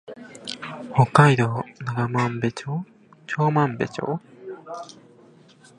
[0.95, 2.83] 北海道長万部町